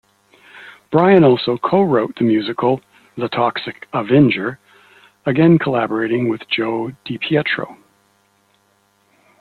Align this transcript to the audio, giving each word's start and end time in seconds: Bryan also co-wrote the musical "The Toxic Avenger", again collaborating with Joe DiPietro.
Bryan 0.89 1.23
also 1.23 1.59
co-wrote 1.59 2.15
the 2.15 2.23
musical 2.23 2.81
"The 3.17 3.27
Toxic 3.29 3.87
Avenger", 3.93 4.57
again 5.27 5.59
collaborating 5.59 6.27
with 6.27 6.41
Joe 6.49 6.91
DiPietro. 7.05 7.77